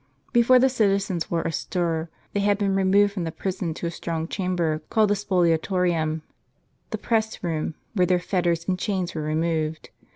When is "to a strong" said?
3.75-4.27